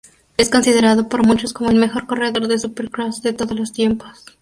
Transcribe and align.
Es 0.35 0.49
considerado 0.49 1.07
por 1.09 1.23
muchos 1.27 1.53
como 1.53 1.69
el 1.69 1.75
mejor 1.75 2.07
corredor 2.07 2.47
de 2.47 2.57
supercross 2.57 3.21
de 3.21 3.33
todos 3.33 3.55
los 3.55 3.71
tiempos. 3.71 4.25